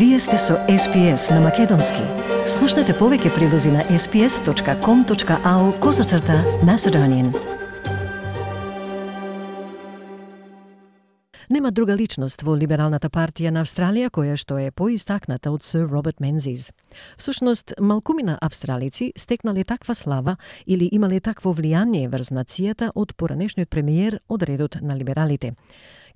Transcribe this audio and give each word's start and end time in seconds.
Вие 0.00 0.18
сте 0.18 0.38
со 0.38 0.54
SPS 0.54 1.34
на 1.34 1.40
Македонски. 1.44 2.00
Слушнете 2.48 2.94
повеќе 2.96 3.34
прилози 3.34 3.68
на 3.68 3.82
sps.com.au 3.84 5.64
козацрта 5.80 6.38
на 6.64 6.78
Седонин. 6.78 7.34
Нема 11.50 11.70
друга 11.70 11.96
личност 11.96 12.40
во 12.42 12.56
Либералната 12.56 13.10
партија 13.12 13.52
на 13.52 13.60
Австралија 13.60 14.08
која 14.08 14.38
што 14.40 14.56
е 14.56 14.70
поистакната 14.72 15.52
од 15.52 15.68
Сир 15.68 15.84
Роберт 15.92 16.20
Мензиз. 16.20 16.72
Всушност, 17.18 17.74
малкумина 17.80 18.38
австралици 18.40 19.12
стекнале 19.16 19.64
таква 19.64 19.94
слава 19.94 20.36
или 20.66 20.88
имале 20.92 21.20
такво 21.20 21.52
влијание 21.52 22.08
врз 22.08 22.32
нацијата 22.32 22.92
од 22.94 23.12
поранешниот 23.16 23.68
премиер 23.68 24.20
од 24.28 24.48
редот 24.48 24.80
на 24.80 24.96
либералите. 24.96 25.52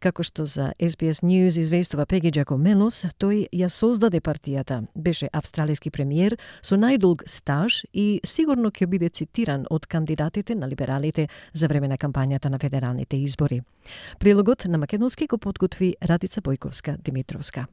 Како 0.01 0.23
што 0.23 0.45
за 0.45 0.73
SBS 0.81 1.23
News 1.23 1.59
известува 1.61 2.07
Пеги 2.07 2.31
Джако 2.31 2.57
Мелос, 2.59 3.05
тој 3.21 3.47
ја 3.53 3.69
создаде 3.69 4.21
партијата. 4.21 4.83
Беше 4.95 5.29
австралиски 5.33 5.91
премиер 5.91 6.37
со 6.63 6.77
најдолг 6.77 7.25
стаж 7.31 7.85
и 7.93 8.21
сигурно 8.25 8.71
ќе 8.71 8.87
биде 8.87 9.09
цитиран 9.09 9.67
од 9.71 9.87
кандидатите 9.87 10.55
на 10.55 10.69
либералите 10.69 11.29
за 11.53 11.69
време 11.69 11.89
на 11.89 11.99
кампањата 11.99 12.51
на 12.51 12.59
федералните 12.59 13.17
избори. 13.17 13.63
Прилогот 14.19 14.65
на 14.69 14.79
македонски 14.79 15.27
го 15.27 15.39
подготви 15.39 15.95
Радица 16.03 16.41
Бојковска 16.41 16.97
Димитровска. 16.99 17.67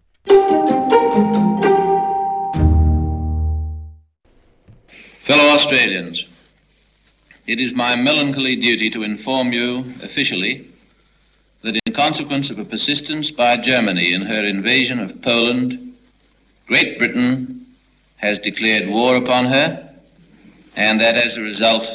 Fellow 5.22 5.50
Australians, 5.54 6.26
it 7.48 7.60
is 7.60 7.74
my 7.76 7.96
melancholy 7.96 8.56
duty 8.56 8.90
to 8.90 9.04
inform 9.04 9.54
you 9.54 9.86
officially 10.04 10.71
that 11.64 11.78
in 11.86 11.94
consequence 11.94 12.50
of 12.50 12.60
a 12.60 12.66
persistence 12.66 13.32
by 13.32 13.56
Germany 13.58 14.14
in 14.14 14.24
her 14.24 14.44
invasion 14.44 15.00
of 15.00 15.22
Poland, 15.22 15.80
Great 16.68 17.00
Britain 17.00 17.66
has 18.18 18.40
declared 18.40 18.90
war 18.90 19.16
upon 19.16 19.46
her, 19.46 19.88
and 20.76 21.00
that 21.02 21.16
as 21.16 21.38
a 21.38 21.42
result, 21.42 21.88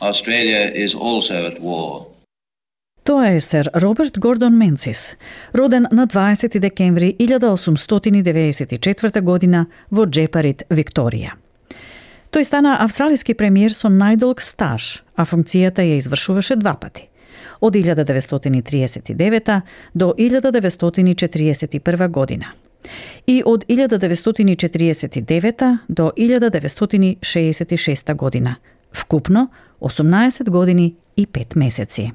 Australia 0.00 0.70
is 0.84 0.94
also 0.94 1.46
at 1.46 1.60
war. 1.60 2.06
Тоа 3.04 3.28
е 3.28 3.40
сер 3.40 3.70
Роберт 3.74 4.18
Гордон 4.18 4.58
Менцис, 4.58 5.16
роден 5.54 5.86
на 5.92 6.06
20 6.06 6.58
декември 6.58 7.16
1894 7.20 9.20
година 9.20 9.66
во 9.90 10.06
Джепарит, 10.06 10.62
Викторија. 10.70 11.30
Тој 12.32 12.44
стана 12.44 12.76
австралиски 12.84 13.34
премиер 13.34 13.72
со 13.72 13.88
најдолг 13.88 14.40
стаж, 14.44 15.02
а 15.16 15.24
функцијата 15.24 15.80
ја 15.80 15.96
извршуваше 15.96 16.56
два 16.56 16.74
пати– 16.74 17.07
од 17.60 17.74
1939 17.74 19.60
до 19.94 20.14
1941 20.18 22.08
година 22.08 22.46
и 23.26 23.42
од 23.46 23.64
1949 23.68 25.76
до 25.88 26.12
1966 26.16 28.14
година, 28.14 28.54
вкупно 28.92 29.48
18 29.80 30.50
години 30.50 30.94
и 31.16 31.26
5 31.26 31.56
месеци. 31.56 32.12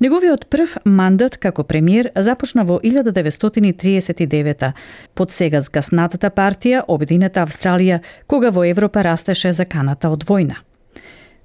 Неговиот 0.00 0.46
прв 0.46 0.76
мандат 0.84 1.36
како 1.36 1.64
премиер 1.64 2.10
започна 2.16 2.64
во 2.64 2.80
1939 2.80 4.72
под 5.14 5.30
сега 5.30 5.60
згаснатата 5.60 6.30
партија 6.30 6.82
Обединета 6.88 7.44
Австралија, 7.44 8.00
кога 8.26 8.50
во 8.50 8.64
Европа 8.64 9.04
растеше 9.04 9.52
заканата 9.52 10.08
од 10.08 10.24
војна– 10.24 10.54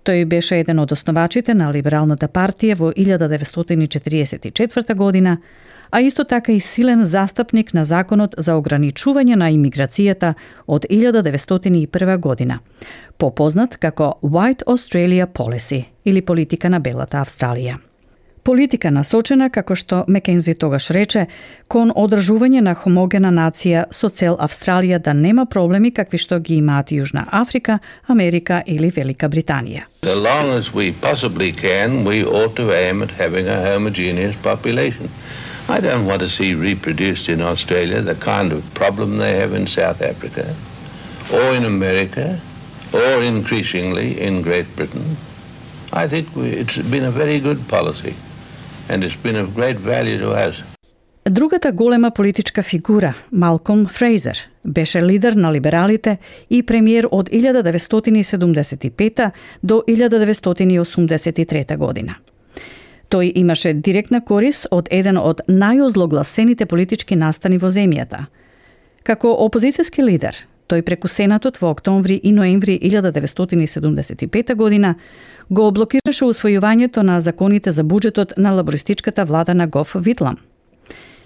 Тој 0.08 0.24
беше 0.26 0.62
еден 0.62 0.80
од 0.80 0.92
основачите 0.96 1.52
на 1.54 1.66
Либералната 1.68 2.30
партија 2.32 2.78
во 2.80 2.94
1944 2.96 4.96
година, 4.96 5.38
а 5.92 6.02
исто 6.02 6.24
така 6.24 6.52
и 6.52 6.60
силен 6.60 7.04
застапник 7.04 7.74
на 7.74 7.86
законот 7.86 8.36
за 8.38 8.56
ограничување 8.56 9.36
на 9.36 9.52
имиграцијата 9.52 10.34
од 10.68 10.86
1901 10.90 12.18
година, 12.18 12.60
попознат 13.18 13.78
како 13.78 14.14
White 14.24 14.64
Australia 14.68 15.28
Policy 15.28 15.84
или 16.06 16.22
политика 16.22 16.70
на 16.70 16.80
Белата 16.80 17.18
Австралија. 17.18 17.78
Политика 18.48 18.88
насочена, 18.96 19.50
како 19.52 19.76
што 19.76 19.98
Мекензи 20.08 20.54
тогаш 20.56 20.86
рече, 20.96 21.26
кон 21.68 21.90
одржување 22.04 22.62
на 22.64 22.74
хомогена 22.80 23.28
нација 23.36 23.82
со 23.92 24.08
цел 24.08 24.38
Австралија 24.46 25.02
да 25.04 25.14
нема 25.14 25.44
проблеми 25.56 25.90
какви 25.98 26.22
што 26.24 26.38
ги 26.40 26.62
имаат 26.62 26.94
Јужна 26.96 27.26
Африка, 27.40 27.80
Америка 28.14 28.62
или 28.66 28.88
Велика 28.98 29.28
Британија. 29.28 29.82
As 30.04 30.16
long 30.16 30.52
as 30.60 30.70
we 30.74 30.94
possibly 30.94 31.52
can, 31.52 32.06
we 32.06 32.24
ought 32.24 32.56
to 32.56 32.72
aim 32.72 33.04
at 33.04 33.12
having 33.12 33.50
a 33.50 33.58
homogeneous 33.66 34.38
population. 34.44 35.12
I 35.68 35.82
don't 35.82 36.06
want 36.06 36.22
to 36.22 36.30
see 36.30 36.54
reproduced 36.54 37.28
in 37.28 37.42
Australia 37.42 38.02
the 38.02 38.16
kind 38.16 38.54
of 38.54 38.64
problem 38.74 39.18
they 39.18 39.34
have 39.36 39.52
in 39.54 39.68
South 39.68 40.02
Africa, 40.02 40.56
or 41.34 41.52
in 41.54 41.66
America, 41.66 42.40
or 42.94 43.22
increasingly 43.24 44.08
in 44.22 44.42
Great 44.42 44.74
Britain. 44.78 45.18
I 45.92 46.08
think 46.08 46.34
we, 46.34 46.48
it's 46.64 46.78
been 46.78 47.04
a 47.04 47.12
very 47.12 47.42
good 47.42 47.68
policy 47.68 48.16
and 48.90 49.04
it's 49.04 49.24
been 49.24 49.36
of 49.36 49.56
great 49.56 49.78
value 49.78 50.20
to 50.20 50.50
us. 50.50 50.56
Другата 51.30 51.72
голема 51.72 52.12
политичка 52.12 52.64
фигура, 52.64 53.14
Малком 53.32 53.88
Фрейзер, 53.88 54.38
беше 54.66 55.04
лидер 55.04 55.34
на 55.34 55.54
либералите 55.54 56.18
и 56.50 56.64
премиер 56.64 57.08
од 57.12 57.30
1975 57.30 59.32
до 59.64 59.84
1983 59.88 61.78
година. 61.78 62.16
Тој 63.10 63.32
имаше 63.36 63.74
директна 63.74 64.22
корис 64.22 64.68
од 64.72 64.88
еден 64.92 65.18
од 65.18 65.42
најозлогласените 65.48 66.66
политички 66.66 67.16
настани 67.16 67.58
во 67.58 67.70
земјата. 67.72 68.26
Како 69.04 69.28
опозицијски 69.48 70.04
лидер, 70.04 70.36
тој 70.68 70.82
преку 70.82 71.08
Сенатот 71.08 71.58
во 71.62 71.72
октомври 71.72 72.20
и 72.24 72.32
ноември 72.32 72.80
1975 72.84 74.56
година 74.56 74.96
го 75.50 75.72
блокираше 75.72 76.26
усвојувањето 76.26 77.02
на 77.02 77.22
законите 77.22 77.72
за 77.72 77.84
буџетот 77.84 78.38
на 78.38 78.52
лабористичката 78.52 79.26
влада 79.26 79.56
на 79.56 79.68
Гоф 79.68 79.96
Витлам. 79.96 80.38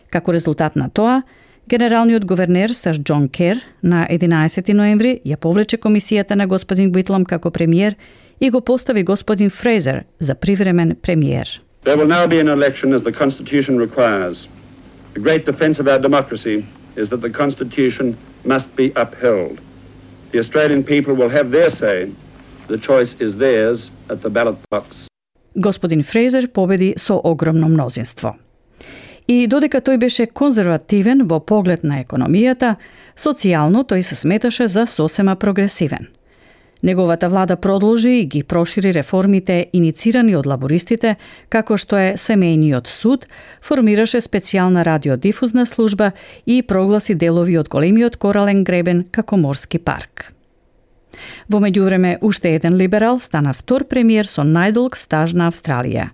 Како 0.09 0.33
резултат 0.33 0.75
на 0.75 0.89
тоа, 0.89 1.23
Генералниот 1.69 2.25
говернер 2.25 2.73
Сар 2.73 2.97
Џон 2.97 3.29
Кер 3.29 3.61
на 3.83 4.07
11 4.09 4.73
ноември 4.73 5.21
ја 5.25 5.37
повлече 5.37 5.77
комисијата 5.77 6.35
на 6.35 6.47
господин 6.47 6.91
Витлам 6.91 7.25
како 7.25 7.51
премиер 7.51 7.95
и 8.41 8.49
го 8.49 8.61
постави 8.61 9.03
господин 9.03 9.49
Фрейзер 9.49 10.03
за 10.19 10.35
привремен 10.35 10.95
премиер. 11.01 11.61
There 11.85 11.97
will 11.97 12.07
now 12.07 12.27
be 12.27 12.39
an 12.39 12.49
election 12.49 12.93
as 12.93 13.03
the 13.03 13.13
Constitution 13.13 13.77
requires. 13.77 14.47
The 15.13 15.19
great 15.19 15.45
defense 15.45 15.79
of 15.79 15.87
our 15.87 15.99
democracy 15.99 16.65
is 16.95 17.09
that 17.09 17.21
the 17.21 17.29
Constitution 17.29 18.15
must 18.45 18.75
be 18.75 18.91
upheld. 18.95 19.59
The 20.31 20.39
Australian 20.39 20.83
people 20.83 21.13
will 21.13 21.29
have 21.29 21.51
their 21.51 21.69
say 21.69 22.11
The 22.71 22.77
choice 22.77 23.15
is 23.19 23.37
theirs 23.37 23.91
at 24.09 24.21
the 24.21 24.29
ballot 24.29 24.55
box. 24.69 25.07
Господин 25.55 26.03
Фрейзер 26.03 26.47
победи 26.47 26.93
со 26.97 27.21
огромно 27.23 27.67
мнозинство. 27.67 28.35
И 29.27 29.47
додека 29.47 29.81
тој 29.81 29.97
беше 29.97 30.25
конзервативен 30.25 31.27
во 31.27 31.39
поглед 31.39 31.83
на 31.83 31.99
економијата, 32.03 32.75
социјално 33.17 33.83
тој 33.83 34.01
се 34.01 34.15
сметаше 34.15 34.67
за 34.67 34.85
сосема 34.87 35.35
прогресивен. 35.35 36.07
Неговата 36.83 37.29
влада 37.29 37.55
продолжи 37.55 38.11
и 38.11 38.25
ги 38.25 38.43
прошири 38.43 38.93
реформите 38.93 39.67
иницирани 39.73 40.35
од 40.35 40.47
лабористите, 40.49 41.15
како 41.49 41.77
што 41.77 41.99
е 42.01 42.13
семејниот 42.17 42.89
суд, 42.89 43.27
формираше 43.61 44.17
специјална 44.17 44.81
радиодифузна 44.87 45.67
служба 45.69 46.11
и 46.45 46.61
прогласи 46.65 47.13
делови 47.13 47.59
од 47.61 47.69
големиот 47.69 48.17
корален 48.17 48.63
гребен 48.63 49.05
како 49.11 49.37
морски 49.37 49.77
парк. 49.77 50.33
Во 51.49 51.59
меѓувреме, 51.61 52.17
уште 52.21 52.55
еден 52.55 52.73
либерал 52.79 53.19
стана 53.19 53.53
втор 53.53 53.85
премиер 53.85 54.25
со 54.25 54.41
најдолг 54.41 54.97
стаж 54.97 55.35
на 55.37 55.51
Австралија. 55.51 56.09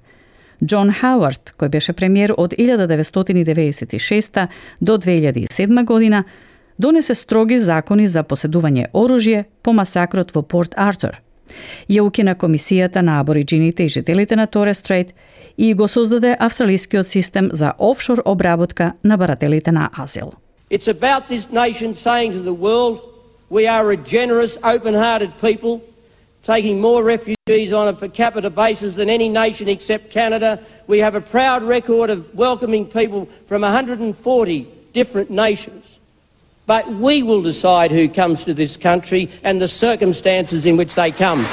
Џон 0.59 0.91
Хауард, 0.99 1.53
кој 1.55 1.69
беше 1.69 1.93
премиер 1.93 2.33
од 2.35 2.51
1996 2.57 4.47
до 4.81 4.97
2007 4.97 5.85
година, 5.85 6.25
донесе 6.79 7.15
строги 7.15 7.59
закони 7.59 8.07
за 8.07 8.23
поседување 8.23 8.91
оружје 8.93 9.45
по 9.63 9.73
масакрот 9.73 10.35
во 10.35 10.41
Порт 10.41 10.73
Артур. 10.77 11.21
Ја 11.89 12.03
укина 12.03 12.35
комисијата 12.35 13.01
на 13.01 13.19
абориджините 13.19 13.83
и 13.83 13.89
жителите 13.89 14.35
на 14.35 14.47
Торе 14.47 14.73
Стрейт 14.73 15.13
и 15.57 15.73
го 15.73 15.87
создаде 15.87 16.35
австралискиот 16.39 17.07
систем 17.07 17.49
за 17.53 17.73
офшор 17.79 18.21
обработка 18.25 18.93
на 19.03 19.17
барателите 19.17 19.71
на 19.71 19.89
азил. 19.99 20.31
It's 20.71 20.87
about 20.87 21.29
this 21.29 21.47
nation 21.51 21.93
saying 21.93 22.31
to 22.33 22.43
the 22.43 22.53
world 22.53 22.99
We 23.49 23.65
are 23.65 23.91
a 23.91 23.97
generous, 23.97 24.57
open 24.61 24.93
hearted 24.93 25.37
people, 25.39 25.81
taking 26.43 26.81
more 26.81 27.01
refugees 27.01 27.71
on 27.71 27.87
a 27.87 27.93
per 27.93 28.09
capita 28.09 28.49
basis 28.49 28.95
than 28.95 29.09
any 29.09 29.29
nation 29.29 29.69
except 29.69 30.11
Canada. 30.11 30.59
We 30.85 30.99
have 30.99 31.15
a 31.15 31.21
proud 31.21 31.63
record 31.63 32.09
of 32.09 32.33
welcoming 32.35 32.85
people 32.85 33.29
from 33.45 33.61
140 33.61 34.67
different 34.93 35.29
nations. 35.29 35.96
But 36.67 36.83
we 36.99 37.23
will 37.23 37.41
decide 37.41 37.91
who 37.91 38.09
comes 38.09 38.43
to 38.43 38.53
this 38.53 38.75
country 38.75 39.29
and 39.43 39.61
the 39.61 39.67
circumstances 39.67 40.65
in 40.65 40.75
which 40.75 40.95
they 40.95 41.11
come. 41.11 41.45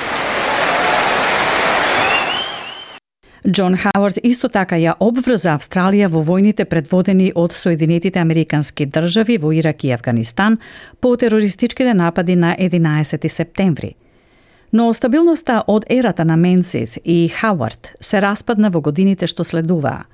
Џон 3.44 3.76
Хауард 3.76 4.18
исто 4.24 4.48
така 4.48 4.74
ја 4.80 4.96
обврза 4.98 5.52
Австралија 5.54 6.08
во 6.08 6.22
војните 6.24 6.64
предводени 6.64 7.28
од 7.36 7.52
Соединетите 7.52 8.18
Американски 8.18 8.86
држави 8.86 9.36
во 9.38 9.52
Ирак 9.52 9.84
и 9.84 9.92
Афганистан 9.92 10.58
по 11.00 11.16
терористичките 11.16 11.94
напади 11.94 12.36
на 12.36 12.56
11 12.58 13.28
септември. 13.28 13.94
Но 14.72 14.92
стабилноста 14.92 15.62
од 15.66 15.84
ерата 15.90 16.24
на 16.24 16.36
Менсис 16.36 16.98
и 17.04 17.28
Хауард 17.28 17.92
се 18.00 18.20
распадна 18.20 18.70
во 18.70 18.80
годините 18.80 19.26
што 19.26 19.44
следуваа. 19.44 20.08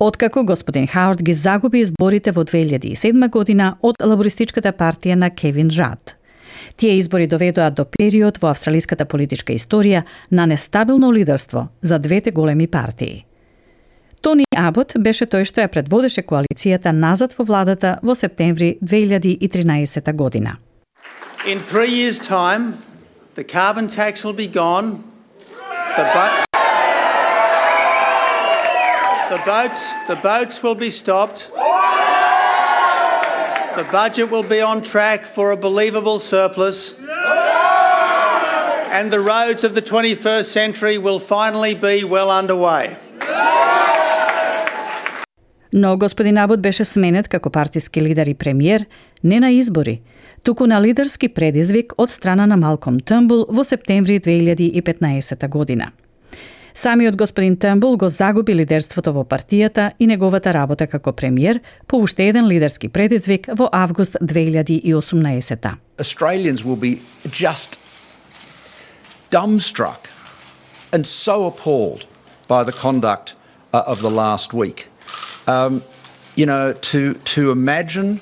Откако 0.00 0.44
господин 0.44 0.86
Хауард 0.86 1.22
ги 1.22 1.32
загуби 1.32 1.80
изборите 1.80 2.32
во 2.32 2.44
2007 2.44 3.28
година 3.30 3.76
од 3.82 4.00
лабористичката 4.00 4.72
партија 4.72 5.14
на 5.14 5.30
Кевин 5.30 5.70
Рад– 5.76 6.16
Тие 6.76 6.98
избори 6.98 7.26
доведоа 7.26 7.70
до 7.70 7.84
период 7.84 8.38
во 8.38 8.50
австралиската 8.50 9.04
политичка 9.04 9.52
историја 9.52 10.04
на 10.30 10.46
нестабилно 10.46 11.12
лидерство 11.12 11.68
за 11.82 11.98
двете 11.98 12.30
големи 12.30 12.66
партии. 12.66 13.26
Тони 14.20 14.44
Абот 14.56 14.92
беше 14.98 15.26
тој 15.26 15.44
што 15.48 15.64
ја 15.64 15.72
предводеше 15.72 16.22
коалицијата 16.22 16.92
назад 16.92 17.32
во 17.38 17.44
владата 17.44 17.98
во 18.02 18.14
септември 18.14 18.78
2013 18.82 20.12
година. 20.12 20.58
In 21.46 21.58
three 21.58 21.88
years' 21.88 22.20
time, 22.20 22.76
the 23.34 23.44
carbon 23.44 23.88
tax 23.88 24.24
will 24.24 24.36
be 24.36 24.46
gone. 24.46 25.00
The, 25.96 26.50
the 29.30 29.40
boats, 29.46 29.80
the 30.08 30.16
boats 30.16 30.62
will 30.62 30.74
be 30.74 30.90
stopped. 30.90 31.38
The 33.80 33.86
budget 33.92 34.26
will 34.30 34.42
be 34.42 34.60
on 34.60 34.82
track 34.82 35.24
for 35.24 35.52
a 35.52 35.56
believable 35.56 36.18
surplus. 36.18 36.94
And 38.98 39.12
the 39.12 39.20
roads 39.20 39.62
of 39.62 39.72
the 39.78 39.82
21st 39.82 40.48
century 40.60 40.98
will 40.98 41.20
finally 41.20 41.74
be 41.74 41.96
well 42.04 42.30
underway. 42.30 42.96
Но 45.72 45.96
господин 45.96 46.38
Абот 46.38 46.60
беше 46.60 46.84
сменет 46.84 47.28
како 47.28 47.50
партиски 47.50 48.02
лидер 48.02 48.26
и 48.26 48.34
премиер 48.34 48.86
не 49.24 49.40
на 49.40 49.50
избори, 49.50 50.00
туку 50.42 50.66
на 50.66 50.82
лидерски 50.82 51.28
предизвик 51.28 51.92
од 51.98 52.10
страна 52.10 52.46
на 52.46 52.56
Малком 52.56 53.00
Тъмбул 53.00 53.46
во 53.48 53.64
септември 53.64 54.20
2015 54.20 55.48
година. 55.48 55.92
Самиот 56.74 57.16
господин 57.16 57.56
Тембл 57.56 57.96
го 57.96 58.08
загуби 58.08 58.54
лидерството 58.54 59.12
во 59.12 59.24
партијата 59.24 59.92
и 59.98 60.06
неговата 60.06 60.54
работа 60.54 60.86
како 60.86 61.12
премиер 61.12 61.60
по 61.86 61.98
уште 61.98 62.28
еден 62.28 62.46
лидерски 62.46 62.88
предизвик 62.88 63.48
во 63.56 63.68
август 63.72 64.16
2018 64.20 65.76
Australians 65.98 66.64
will 66.64 66.76
be 66.76 67.00
just 67.30 67.78
dumbstruck 69.30 70.08
and 70.92 71.06
so 71.06 71.46
appalled 71.46 72.06
by 72.48 72.64
the 72.64 72.72
conduct 72.72 73.34
uh, 73.72 73.82
of 73.86 74.00
the 74.00 74.10
last 74.10 74.52
week. 74.52 74.88
Um, 75.46 75.82
you 76.36 76.46
know, 76.46 76.72
to, 76.72 77.14
to 77.34 77.50
imagine 77.50 78.20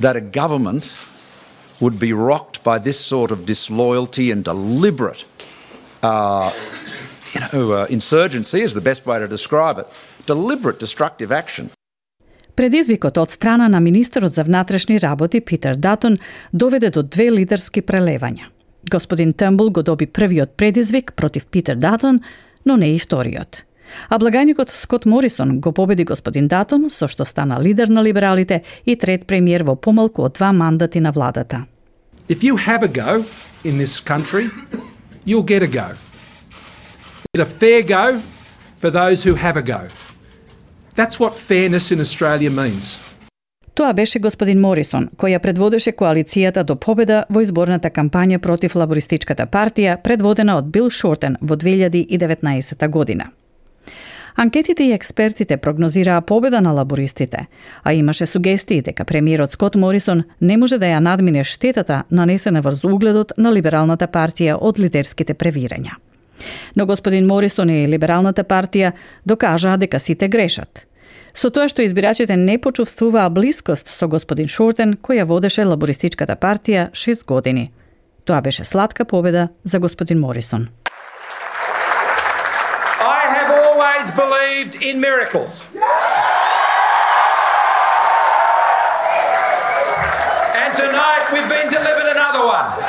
that 0.00 0.16
a 0.16 0.20
government 0.20 0.92
would 1.80 1.98
be 1.98 2.12
rocked 2.12 2.62
by 2.64 2.78
this 2.78 2.98
sort 2.98 3.30
of 3.30 3.46
disloyalty 3.46 4.30
and 4.30 4.44
deliberate 4.44 5.24
uh, 6.02 6.52
you 7.38 7.58
know, 7.58 7.72
uh, 7.72 7.86
insurgency 7.88 8.60
is 8.60 8.74
the 8.74 8.80
best 8.80 9.06
way 9.06 9.18
to 9.18 9.28
describe 9.28 9.78
it. 9.78 9.86
Deliberate 10.26 10.78
destructive 10.78 11.32
action. 11.32 11.70
Предизвикот 12.54 13.18
од 13.18 13.30
страна 13.30 13.68
на 13.68 13.80
министерот 13.80 14.34
за 14.34 14.42
внатрешни 14.44 15.00
работи 15.00 15.40
Питер 15.40 15.74
Датон 15.74 16.18
доведе 16.52 16.90
до 16.90 17.02
две 17.02 17.30
лидерски 17.30 17.82
прелевања. 17.82 18.50
Господин 18.90 19.32
Тембл 19.32 19.70
го 19.70 19.82
доби 19.82 20.06
првиот 20.06 20.56
предизвик 20.56 21.12
против 21.12 21.46
Питер 21.46 21.76
Датон, 21.76 22.20
но 22.66 22.76
не 22.76 22.96
и 22.96 22.98
вториот. 22.98 23.62
А 24.08 24.18
благајникот 24.18 24.70
Скот 24.70 25.06
Морисон 25.06 25.60
го 25.60 25.72
победи 25.72 26.04
господин 26.04 26.48
Датон, 26.48 26.90
со 26.90 27.08
што 27.08 27.24
стана 27.24 27.60
лидер 27.60 27.88
на 27.88 28.02
либералите 28.02 28.62
и 28.84 28.96
трет 28.96 29.26
премиер 29.26 29.62
во 29.62 29.76
помалку 29.76 30.22
од 30.22 30.34
два 30.34 30.52
мандати 30.52 30.98
на 30.98 31.12
владата. 31.12 31.66
If 32.28 32.42
you 32.42 32.56
have 32.56 32.82
a 32.82 32.88
go 32.88 33.24
in 33.64 33.78
this 33.78 34.00
country, 34.00 34.50
you'll 35.24 35.46
get 35.46 35.62
a 35.62 35.66
go 35.66 36.07
a 37.38 37.46
fair 37.46 37.82
go 37.82 38.20
for 38.76 38.90
those 38.90 39.22
who 39.22 39.34
have 39.34 39.56
a 39.56 39.62
go. 39.62 39.88
That's 40.94 41.20
what 41.20 41.34
fairness 41.34 41.90
in 41.92 42.00
Australia 42.00 42.50
means. 42.50 42.98
Тоа 43.74 43.92
беше 43.92 44.18
господин 44.18 44.58
Морисон, 44.60 45.04
кој 45.16 45.36
ја 45.36 45.38
предводеше 45.38 45.92
коалицијата 45.92 46.64
до 46.66 46.74
победа 46.74 47.24
во 47.30 47.40
изборната 47.40 47.90
кампања 47.94 48.38
против 48.42 48.74
лабористичката 48.74 49.46
партија, 49.46 50.00
предводена 50.02 50.56
од 50.58 50.72
Бил 50.74 50.90
Шортен 50.90 51.36
во 51.40 51.54
2019 51.54 52.88
година. 52.88 53.30
Анкетите 54.34 54.84
и 54.84 54.92
експертите 54.92 55.56
прогнозираа 55.56 56.20
победа 56.20 56.60
на 56.60 56.72
лабористите, 56.72 57.46
а 57.84 57.92
имаше 57.92 58.26
сугестии 58.26 58.82
дека 58.82 59.04
премиерот 59.04 59.50
Скот 59.50 59.76
Морисон 59.76 60.24
не 60.40 60.56
може 60.56 60.78
да 60.78 60.86
ја 60.86 60.98
надмине 60.98 61.44
штетата 61.44 62.02
нанесена 62.10 62.60
врз 62.60 62.84
угледот 62.84 63.32
на 63.38 63.52
либералната 63.52 64.06
партија 64.06 64.58
од 64.60 64.78
лидерските 64.78 65.34
превирања. 65.34 65.98
Но 66.76 66.86
господин 66.86 67.26
Морисон 67.26 67.70
и 67.70 67.88
Либералната 67.88 68.44
партија 68.44 68.92
докажаа 69.26 69.76
дека 69.78 70.00
сите 70.00 70.28
грешат. 70.28 70.86
Со 71.34 71.50
тоа 71.50 71.68
што 71.68 71.84
избирачите 71.86 72.36
не 72.36 72.58
почувствуваа 72.58 73.30
блискост 73.30 73.88
со 73.88 74.08
господин 74.08 74.48
Шортен, 74.48 74.96
кој 74.98 75.22
ја 75.22 75.24
водеше 75.24 75.64
лабористичката 75.64 76.34
партија 76.34 76.90
6 76.90 77.24
години. 77.26 77.70
Тоа 78.24 78.40
беше 78.42 78.64
сладка 78.64 79.04
победа 79.04 79.48
за 79.64 79.78
господин 79.78 80.18
Морисон. 80.20 80.68
I 83.00 83.22
have 83.36 83.50
always 83.62 84.06
believed 84.18 84.82
in 84.82 85.00
miracles. 85.00 85.68
And 90.62 90.70
tonight 90.76 91.24
we've 91.32 91.48
been 91.48 91.70
delivered 91.70 92.08
another 92.16 92.44
one. 92.44 92.87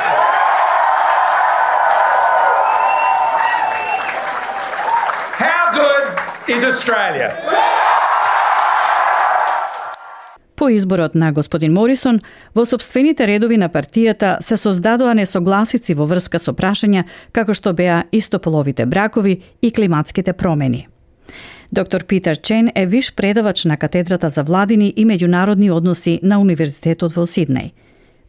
Is 6.50 6.64
Australia. 6.64 7.28
По 10.56 10.68
изборот 10.68 11.14
на 11.14 11.32
господин 11.32 11.72
Морисон, 11.72 12.20
во 12.54 12.66
собствените 12.66 13.26
редови 13.26 13.56
на 13.56 13.68
партијата 13.68 14.36
се 14.40 14.56
создадоа 14.56 15.14
несогласици 15.14 15.94
во 15.94 16.06
врска 16.10 16.38
со 16.38 16.52
прашања 16.52 17.04
како 17.32 17.54
што 17.54 17.72
беа 17.72 18.02
истополовите 18.12 18.86
бракови 18.86 19.40
и 19.62 19.70
климатските 19.70 20.32
промени. 20.32 20.88
Доктор 21.72 22.04
Питер 22.04 22.36
Чен 22.36 22.72
е 22.74 22.86
виш 22.86 23.14
предавач 23.14 23.64
на 23.64 23.76
катедрата 23.76 24.28
за 24.30 24.42
владини 24.42 24.92
и 24.96 25.06
меѓународни 25.06 25.70
односи 25.70 26.18
на 26.22 26.40
Универзитетот 26.40 27.14
во 27.14 27.26
Сиднеј. 27.26 27.70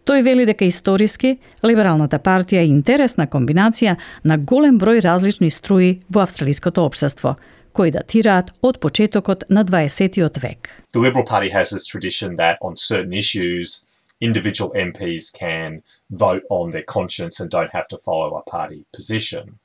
Тој 0.06 0.22
вели 0.22 0.46
дека 0.46 0.66
историски 0.66 1.38
либералната 1.64 2.20
партија 2.20 2.62
е 2.62 2.70
интересна 2.70 3.28
комбинација 3.28 3.96
на 4.24 4.38
голем 4.38 4.80
број 4.80 5.02
различни 5.02 5.50
струи 5.50 6.00
во 6.10 6.22
австралиското 6.22 6.86
општество– 6.86 7.36
кои 7.73 7.91
датираат 7.91 8.51
од 8.63 8.81
почетокот 8.81 9.45
на 9.49 9.65
20 9.65 10.41
век. 10.41 10.71
The 10.95 11.01
Liberal 11.01 11.27
Party 11.27 11.51
has 11.51 11.71
this 11.71 11.87
tradition 11.87 12.37
that 12.37 12.57
on 12.61 12.75
certain 12.77 13.13
issues 13.13 13.85
individual 14.21 14.71
MPs 14.73 15.31
can 15.31 15.83
vote 16.11 16.43
on 16.49 16.71
their 16.71 16.85
conscience 16.85 17.41
and 17.41 17.51
don't 17.51 17.71
have 17.73 17.89
to 17.89 17.99
follow 17.99 18.37
a 18.37 18.43
party 18.51 18.85
position. 18.93 19.59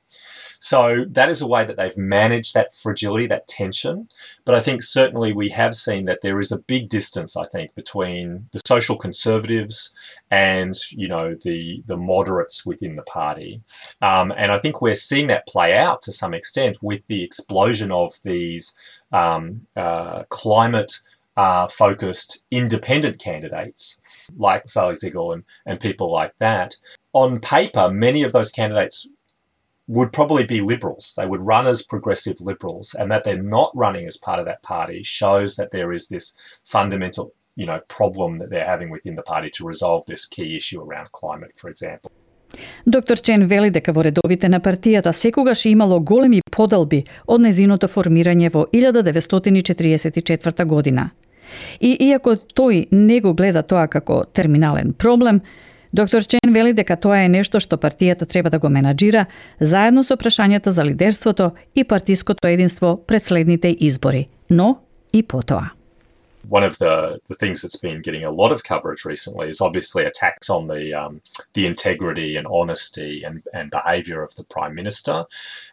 So 0.59 1.05
that 1.09 1.29
is 1.29 1.41
a 1.41 1.47
way 1.47 1.65
that 1.65 1.77
they've 1.77 1.97
managed 1.97 2.53
that 2.53 2.73
fragility, 2.73 3.27
that 3.27 3.47
tension. 3.47 4.07
But 4.45 4.55
I 4.55 4.59
think 4.59 4.81
certainly 4.81 5.33
we 5.33 5.49
have 5.49 5.75
seen 5.75 6.05
that 6.05 6.21
there 6.21 6.39
is 6.39 6.51
a 6.51 6.61
big 6.61 6.89
distance, 6.89 7.37
I 7.37 7.45
think, 7.47 7.75
between 7.75 8.47
the 8.51 8.61
social 8.65 8.97
conservatives 8.97 9.95
and 10.29 10.75
you 10.91 11.07
know 11.07 11.35
the 11.43 11.83
the 11.85 11.97
moderates 11.97 12.65
within 12.65 12.95
the 12.95 13.03
party. 13.03 13.61
Um, 14.01 14.33
and 14.35 14.51
I 14.51 14.57
think 14.57 14.81
we're 14.81 14.95
seeing 14.95 15.27
that 15.27 15.47
play 15.47 15.73
out 15.73 16.01
to 16.03 16.11
some 16.11 16.33
extent 16.33 16.77
with 16.81 17.05
the 17.07 17.23
explosion 17.23 17.91
of 17.91 18.13
these 18.23 18.77
um, 19.11 19.67
uh, 19.75 20.23
climate 20.29 20.99
uh, 21.37 21.67
focused 21.67 22.45
independent 22.49 23.19
candidates 23.19 24.01
like 24.37 24.67
Sally 24.67 24.95
Ziegel 24.95 25.31
and, 25.31 25.43
and 25.65 25.79
people 25.79 26.11
like 26.11 26.35
that. 26.39 26.75
On 27.13 27.39
paper, 27.39 27.89
many 27.91 28.23
of 28.23 28.33
those 28.33 28.51
candidates 28.51 29.07
would 29.88 30.12
probably 30.12 30.44
be 30.44 30.60
liberals. 30.60 31.14
They 31.16 31.26
would 31.26 31.46
run 31.46 31.66
as 31.66 31.82
progressive 31.82 32.40
liberals, 32.40 32.94
and 32.94 33.10
that 33.10 33.24
they're 33.24 33.42
not 33.42 33.70
running 33.74 34.06
as 34.06 34.16
part 34.16 34.38
of 34.38 34.46
that 34.46 34.62
party 34.62 35.02
shows 35.02 35.56
that 35.56 35.70
there 35.70 35.92
is 35.92 36.08
this 36.08 36.36
fundamental, 36.64 37.32
you 37.56 37.66
know, 37.66 37.80
problem 37.88 38.38
that 38.38 38.50
they're 38.50 38.72
having 38.74 38.90
within 38.90 39.16
the 39.16 39.22
party 39.22 39.50
to 39.50 39.66
resolve 39.66 40.04
this 40.06 40.26
key 40.26 40.56
issue 40.56 40.80
around 40.80 41.10
climate, 41.12 41.52
for 41.56 41.68
example. 41.68 42.10
Доктор 42.86 43.20
Чен 43.20 43.46
вели 43.46 43.70
дека 43.70 43.92
во 43.92 44.02
редовите 44.04 44.48
на 44.48 44.60
партијата 44.60 45.12
секогаш 45.12 45.64
имало 45.66 46.00
големи 46.00 46.42
подалби 46.50 47.04
од 47.26 47.40
незиното 47.40 47.88
формирање 47.88 48.50
во 48.52 48.66
1944 48.72 50.64
година. 50.64 51.10
И 51.80 51.96
иако 52.08 52.36
тој 52.36 52.88
не 52.92 53.20
го 53.20 53.34
гледа 53.34 53.62
тоа 53.62 53.86
како 53.88 54.24
терминален 54.24 54.92
проблем, 54.92 55.40
Доктор 55.97 56.23
Чен 56.23 56.53
вели 56.53 56.73
дека 56.77 56.93
тоа 56.93 57.23
е 57.25 57.29
нешто 57.33 57.57
што 57.57 57.79
партијата 57.81 58.27
треба 58.29 58.51
да 58.53 58.59
го 58.61 58.69
менаџира 58.69 59.23
заедно 59.57 60.03
со 60.05 60.13
прашањата 60.13 60.69
за 60.69 60.85
лидерството 60.85 61.55
и 61.73 61.83
партиското 61.83 62.47
единство 62.47 63.01
пред 63.07 63.25
следните 63.25 63.73
избори, 63.79 64.27
но 64.49 64.77
и 65.13 65.23
потоа. 65.23 65.73
one 66.49 66.63
of 66.63 66.77
the, 66.77 67.19
the 67.27 67.35
things 67.35 67.61
that's 67.61 67.75
been 67.75 68.01
getting 68.01 68.23
a 68.23 68.31
lot 68.31 68.51
of 68.51 68.63
coverage 68.63 69.03
recently 69.05 69.49
is 69.49 69.59
obviously 69.59 70.05
attacks 70.05 70.49
on 70.49 70.67
the 70.67 70.93
um, 70.93 71.19
the 71.55 71.65
integrity 71.65 72.37
and 72.37 72.47
honesty 72.47 73.23
and, 73.25 73.41
and 73.53 73.71
behaviour 73.71 74.21
of 74.23 74.35
the 74.35 74.43
prime 74.43 74.75
minister, 74.75 75.25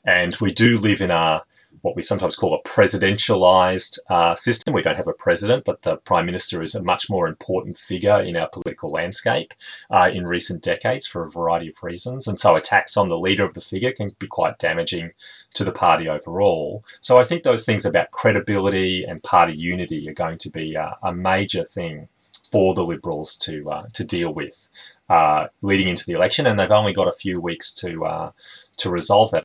and 0.05 0.37
we 0.41 0.51
do 0.53 0.79
live 0.79 1.01
in 1.01 1.11
a 1.11 1.43
what 1.85 1.95
we 1.95 2.03
sometimes 2.03 2.35
call 2.35 2.55
a 2.55 2.69
presidentialized 2.69 3.99
uh, 4.09 4.35
system. 4.35 4.73
We 4.73 4.83
don't 4.83 4.97
have 4.97 5.07
a 5.07 5.13
president, 5.13 5.65
but 5.67 5.83
the 5.83 5.99
prime 5.99 6.25
minister 6.25 6.63
is 6.63 6.75
a 6.75 6.83
much 6.83 7.11
more 7.11 7.29
important 7.29 7.77
figure 7.77 8.23
in 8.23 8.37
our 8.37 8.49
political 8.49 8.89
landscape 8.89 9.53
uh, 9.91 10.11
in 10.13 10.27
recent 10.27 10.63
decades 10.63 11.07
for 11.07 11.25
a 11.25 11.31
variety 11.31 11.69
of 11.69 11.83
reasons. 11.83 12.27
And 12.27 12.41
so 12.41 12.57
attacks 12.57 12.97
on 12.97 13.11
the 13.11 13.19
leader 13.19 13.45
of 13.45 13.53
the 13.53 13.61
figure 13.61 13.93
can 13.93 14.17
be 14.19 14.27
quite 14.27 14.59
damaging 14.59 15.11
to 15.53 15.63
the 15.63 15.73
party 15.73 16.09
overall. 16.09 16.87
So 17.03 17.19
I 17.19 17.25
think 17.25 17.43
those 17.43 17.67
things 17.67 17.85
about 17.85 18.13
credibility 18.13 19.05
and 19.05 19.23
party 19.23 19.55
unity 19.55 20.09
are 20.09 20.15
going 20.15 20.39
to 20.39 20.51
be 20.51 20.75
a, 20.77 20.97
a 21.03 21.15
major 21.15 21.65
thing 21.65 22.09
for 22.51 22.73
the 22.73 22.85
Liberals 22.85 23.37
to 23.39 23.71
uh, 23.71 23.87
to 23.93 24.05
deal 24.05 24.33
with 24.33 24.71
uh, 25.11 25.49
leading 25.61 25.89
into 25.89 26.07
the 26.07 26.13
election, 26.13 26.47
and 26.47 26.59
they've 26.59 26.71
only 26.71 26.95
got 26.95 27.09
a 27.09 27.13
few 27.13 27.41
weeks 27.41 27.75
to 27.75 28.05
uh, 28.07 28.31
to 28.79 28.91
resolve 28.91 29.31
that. 29.33 29.45